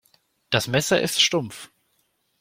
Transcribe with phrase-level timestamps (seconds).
[0.49, 1.69] Das Messer ist stumpf.